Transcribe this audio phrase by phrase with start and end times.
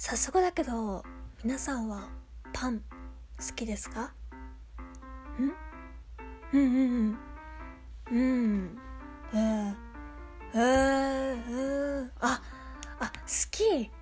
[0.00, 1.02] 早速だけど
[1.42, 2.08] 皆さんは
[2.52, 2.84] パン好
[3.56, 4.12] きですか？
[5.40, 5.52] ん？
[6.52, 7.18] うんうん
[8.12, 8.16] うん。
[8.16, 8.78] うん。
[9.34, 9.74] えー、
[10.54, 12.40] えー、えー、あ
[13.00, 13.12] あ好
[13.50, 13.88] き。
[13.88, 13.92] 好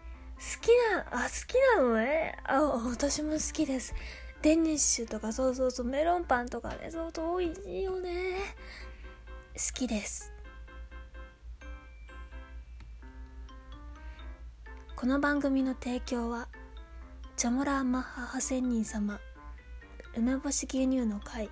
[0.60, 2.36] きなあ好きなのね。
[2.44, 3.94] あ私も好きです。
[4.42, 5.86] デニッシュとかそうそうそう。
[5.86, 8.36] メロンパンとかねそうそう美味しいよね。
[9.54, 10.30] 好きです。
[14.96, 16.48] この番組の提供は
[17.36, 19.20] チョモラーマッハハ仙人様
[20.16, 21.50] 梅干し牛乳の会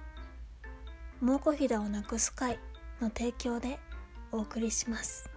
[1.20, 2.58] 蒙古ひだをなくす会
[3.02, 3.78] の提供で
[4.32, 5.28] お送りします。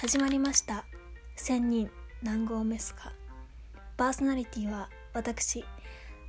[0.00, 0.86] 始まりました。
[1.36, 1.90] 千人
[2.22, 3.12] 南郷メスカ。
[3.98, 5.66] パーソナリティは私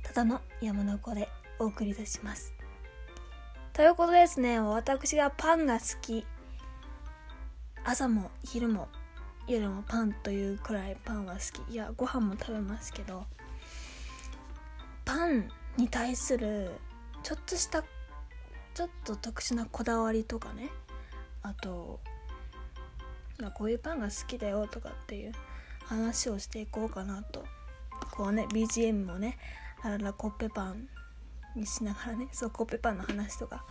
[0.02, 2.59] ただの山の子でお送りいたします。
[3.80, 4.60] ということですね。
[4.60, 6.26] 私がパンが好き。
[7.82, 8.88] 朝も昼も
[9.48, 11.72] 夜もパンというくらいパンは好き。
[11.72, 13.24] いやご飯も食べますけど。
[15.06, 16.72] パンに対する
[17.22, 17.82] ちょっとした
[18.74, 20.68] ちょっと特殊なこだわりとかね。
[21.40, 22.00] あと
[23.54, 25.32] こういうパンが好きだよとかっていう
[25.86, 27.46] 話をしていこうかなと。
[28.10, 29.38] こうね BGM もね
[29.82, 30.86] あららコッペパン。
[31.56, 33.64] にしながらねそうコッペパンの話とか。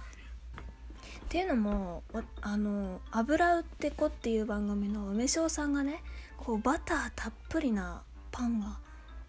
[1.25, 2.03] っていうのも
[2.41, 6.01] あの「油売ってこ」っていう番組の梅塩さんがね
[6.37, 8.79] こうバターたっぷりなパンが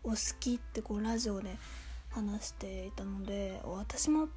[0.03, 1.59] お好きってこうラジオで
[2.09, 4.29] 話していたので私も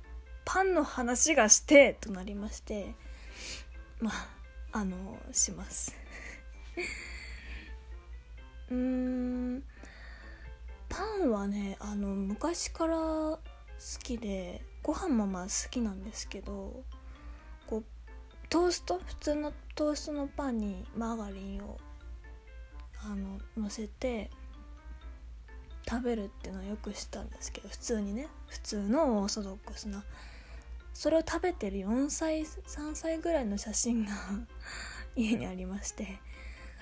[0.43, 2.95] パンの話がしてとなりまして
[4.01, 5.95] まああのします。
[8.69, 9.63] うーん。
[10.89, 13.39] パンはねあの昔から
[14.01, 16.83] きでご飯もまあ好きなんですけど
[17.67, 17.83] こう
[18.49, 18.99] トースト？
[19.05, 21.77] 普通のトーストのパンにマーガリンを
[23.03, 24.29] あの乗せて
[25.89, 28.27] 食べるっていうのはよく知ったんですけど普通にね。
[28.47, 30.03] 普通のオーソドックスな。
[30.93, 34.11] それを食べてる4歳3歳ぐらいの写真が
[35.15, 36.19] 家にありまして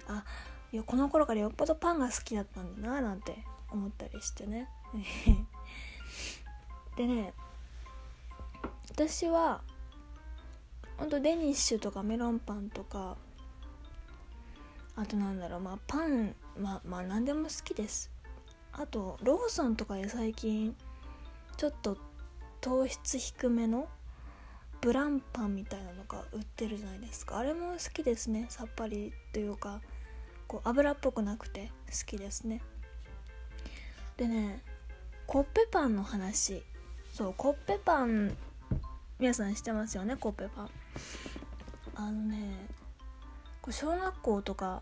[0.07, 0.25] あ
[0.71, 4.67] いやこの頃からよっぽどパンが好きだったんだななんて思ったりしてね。
[6.95, 7.33] でね
[8.91, 9.61] 私は
[10.97, 13.17] ほんとデニッシュとかメロンパンとか
[14.95, 18.11] あとなんだろうまあパンまあまあ何でも好きです。
[18.73, 20.75] あとローソンとかで最近
[21.57, 21.97] ちょっと
[22.59, 23.87] 糖質低めの
[24.79, 27.37] ブランパンみたいなのが売ってるじゃないですか。
[27.37, 29.81] あれも好きですねさっぱりというか
[30.47, 32.61] こう油っぽくなくて好きですね。
[34.17, 34.61] でね
[35.25, 36.63] コッペパンの話
[37.11, 38.35] そうコッペパン
[39.19, 40.15] 皆さん知ってますよね？
[40.15, 40.69] コッペパン。
[41.95, 42.67] あのね
[43.69, 44.81] 小学校とか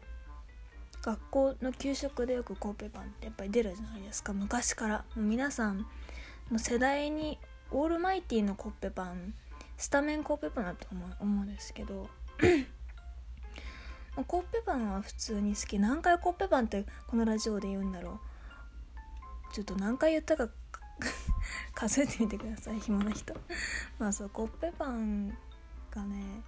[1.01, 4.34] 学校の給食でよくコッペパンってやっぱり出るじゃないですか。
[4.34, 5.06] 昔から。
[5.16, 5.85] もう皆さん
[6.51, 7.39] の世代に
[7.72, 9.34] オールマイティのコッペパン
[9.78, 12.09] スタメンコッペパンだと思う思うんですけど。
[14.28, 15.79] コッペパンは普通に好き。
[15.79, 18.19] 何回コッペパンってこのラジオで言うんだろ
[19.51, 19.53] う。
[19.53, 20.50] ちょっと何回言ったか
[21.73, 23.33] 数えてみてください暇な人。
[23.97, 25.29] まあそうコッペパン
[25.91, 26.43] がね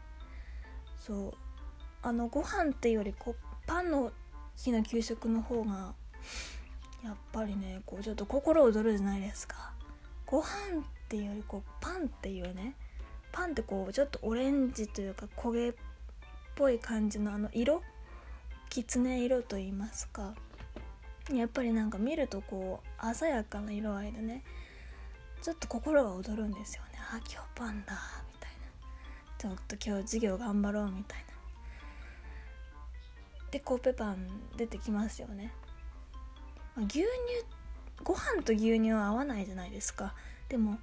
[0.98, 1.34] そう
[2.02, 3.36] あのご飯っていうよりこ
[3.66, 4.12] パンの
[4.56, 5.94] 日の給食の方が
[7.04, 9.74] やっぱりねこうちょっと心躍るじゃないですか。
[10.26, 12.76] ご飯っていうよりこうパンっていうね
[13.32, 15.74] パンってこうちょっとオレンジというか焦げっ
[16.56, 17.82] ぽい感じのあの色？
[18.70, 20.34] きつね色と言いますか。
[21.34, 24.44] やっぱりなんか見るとこう鮮やかな色合いでね
[25.42, 27.00] ちょっと心が躍るんですよね。
[27.00, 28.00] あ今日パンだ。
[28.32, 29.38] みたいな。
[29.38, 31.32] ちょっと今日授業頑張ろうみたいな。
[33.50, 35.52] でコッペパン出てきますよね、
[36.74, 37.06] まあ、牛乳
[38.02, 40.14] ご飯と牛乳は合わないじゃないですか。
[40.48, 40.78] でも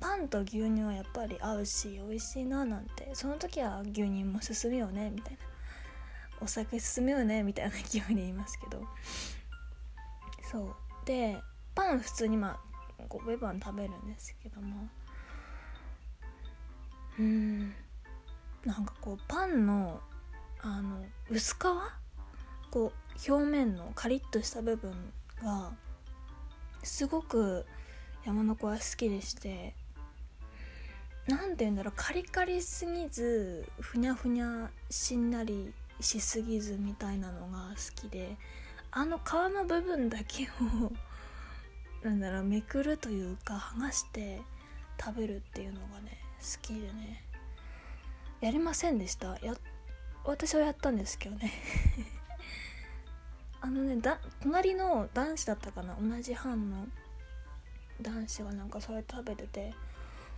[0.00, 3.10] パンと牛乳はやっぱり合うし美味しいななんて。
[3.14, 5.10] その時は牛乳も進むよね。
[5.10, 5.38] みたいな。
[6.40, 7.42] お酒進むよね。
[7.42, 8.86] みたいな勢いで言いますけど。
[10.50, 10.74] そう。
[11.04, 11.36] で
[11.74, 12.73] パン普通にまあ
[13.08, 14.88] コッペパン食べるんですけども。
[17.18, 17.74] うん。
[18.64, 20.00] なんかこうパンの
[20.60, 21.58] あの薄皮
[22.70, 22.92] こ
[23.28, 24.92] う表面のカリッとした部分
[25.42, 25.72] が
[26.82, 27.66] すごく
[28.24, 29.74] 山の子は好きでして。
[31.26, 38.36] 何て言うんだろうカリカリすぎずふにゃふにゃしんなりしすぎずみたいなのが好きで。
[38.96, 40.92] あの皮の部分だけを
[42.04, 44.42] なんだろうめくるというか剥がして
[45.02, 47.24] 食べるっていうのがね好きでね。
[48.42, 49.38] やりませんでした。
[49.42, 49.54] や
[50.24, 51.50] 私はやったんですけどね。
[53.62, 55.96] あのねだ隣の男子だったかな？
[55.98, 56.86] 同じ班の
[58.02, 59.74] 男子がなんかそれ食べてて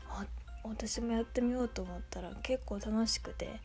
[0.09, 0.25] あ
[0.63, 3.61] 私もやってみようと思ったら結構楽しくて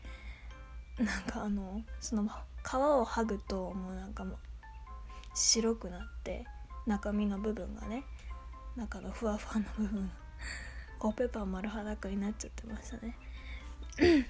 [0.98, 4.38] なんかあのその皮を剥ぐともうなんかもう
[5.34, 6.44] 白くなって
[6.86, 8.04] 中身の部分がね
[8.76, 10.10] 中のふわふわの部分
[10.98, 13.16] コッペーパン丸裸になっちゃってましたね。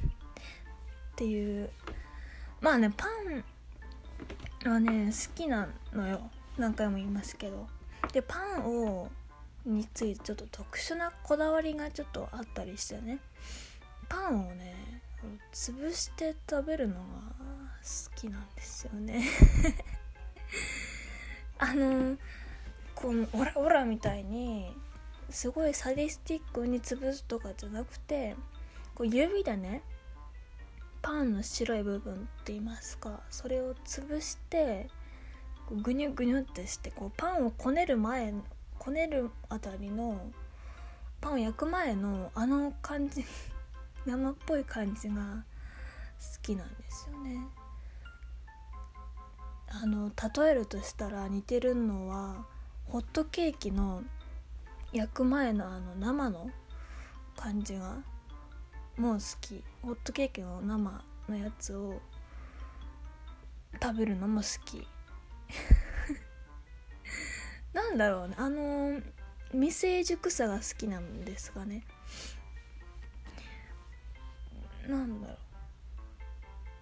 [1.13, 1.69] っていう。
[2.63, 3.09] まあねパ
[4.67, 6.31] ンはね好きなのよ。
[6.57, 7.69] 何回も言いますけど。
[8.13, 9.11] でパンを
[9.67, 13.19] についてちょっと特殊なこだわりがちょっとあったりしてね。
[14.09, 15.03] パンをね
[15.53, 19.25] 潰して食べるのが好きなんですよね。
[21.59, 22.17] あの
[23.03, 24.73] このオラオラみたいに
[25.29, 28.37] すごいサディスティックに潰すとかじゃなくて
[28.95, 29.83] こう指でね
[31.03, 34.89] パンの白い部分って言いますかそれを潰して
[35.67, 38.33] こうグニュグニュってしてこうパンをこねる前
[38.79, 40.21] こねるあたりの
[41.21, 43.25] パンを焼く前のあの感じ
[44.07, 45.45] 生っぽい感じが
[46.37, 47.37] 好きなんですよね。
[49.69, 52.47] あの例えるとしたら似てるのは
[52.93, 54.03] ホットケーキの
[54.93, 56.51] 焼く前のあの生の
[57.35, 57.97] 感じが
[58.99, 62.03] もう好きホットケーキの生のやつを
[63.83, 64.87] 食べるのも好き
[67.73, 69.01] なんだろうねあの
[69.53, 71.85] 未成熟さが好きなんですがね。
[74.87, 75.39] なんだろう。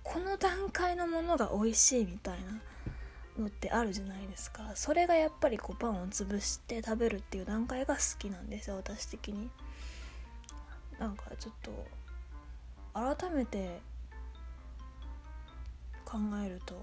[0.03, 2.61] この段階のものが美味しいみたいな。
[3.41, 4.73] のってあるじゃないですか。
[4.75, 9.51] それがやっぱりこうパンを潰して食べるっていう段階が好きなんですよ私的に。
[10.99, 11.87] なんかちょっと
[12.93, 13.81] 改めて
[16.05, 16.83] 考えると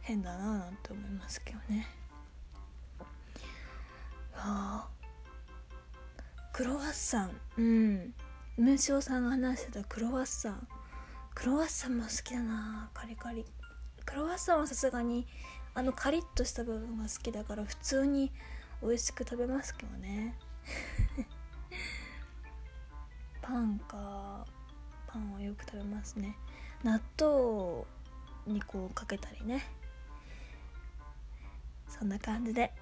[0.00, 1.86] 変だなぁなんて思いますけどね。
[4.34, 4.88] あ
[6.52, 7.40] クロワッサン。
[7.58, 8.14] うん。
[8.58, 10.68] 梅塩さんが話してたクロワッサン。
[11.34, 13.44] クロワッサンも好きだなカリカリ。
[14.04, 15.26] クロワッサンはさすがに
[15.74, 18.30] あのカリッとした部分が好きだから普通に
[18.82, 20.36] 美味しく食べますけどね。
[23.40, 24.46] パンか。
[25.06, 26.36] パンはよく食べますね。
[26.82, 27.84] 納豆
[28.46, 29.64] にこうかけたりね。
[31.88, 32.72] そんな感じで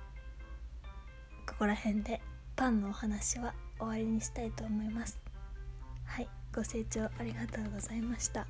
[1.47, 2.21] ここら辺で
[2.57, 5.21] パンのお話は終わりにしたいと思います。
[6.05, 6.29] はい。
[6.55, 8.47] ご清聴ありがとうございました。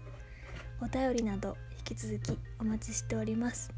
[0.80, 1.56] お便りなど
[1.94, 3.72] き続きお待ちしております。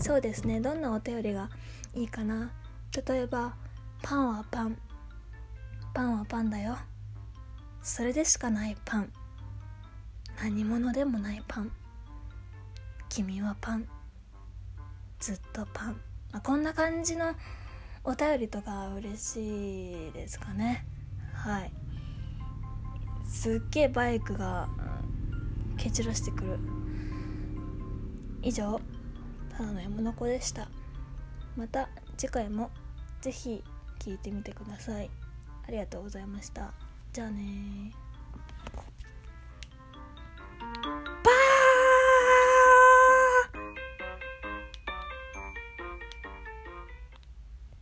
[0.00, 0.60] そうですね。
[0.60, 1.50] どんなお便りが
[1.94, 2.50] いいかな？
[3.06, 3.54] 例えば
[4.02, 4.76] パンはパン。
[5.94, 6.76] パンはパンだよ。
[7.80, 9.12] それでしかないパン。
[10.42, 11.70] 何者でもないパン。
[13.08, 13.86] 君はパン。
[15.20, 16.00] ずっとパン、
[16.32, 17.34] まあ、こんな感じの
[18.04, 20.84] お便りとか嬉しいですかね。
[21.32, 21.72] はい。
[23.28, 24.68] すっげえバイクが
[25.76, 26.58] 蹴散らしてくる。
[28.48, 28.80] 以上
[29.50, 30.70] ただの山の子でした。
[31.54, 32.70] また次回も
[33.20, 33.62] 是非
[33.98, 35.10] 聴いてみてください。
[35.66, 36.72] ありがとうございました。
[37.12, 37.92] じゃあね